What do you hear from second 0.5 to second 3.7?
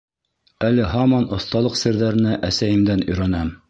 Әле һаман оҫталыҡ серҙәренә әсәйемдән өйрәнәм.